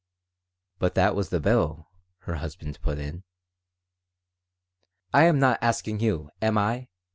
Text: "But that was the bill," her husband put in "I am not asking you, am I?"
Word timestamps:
"But 0.79 0.95
that 0.95 1.15
was 1.15 1.29
the 1.29 1.39
bill," 1.39 1.91
her 2.21 2.37
husband 2.37 2.79
put 2.81 2.97
in 2.97 3.23
"I 5.13 5.25
am 5.25 5.37
not 5.37 5.59
asking 5.61 5.99
you, 5.99 6.31
am 6.41 6.57
I?" 6.57 6.87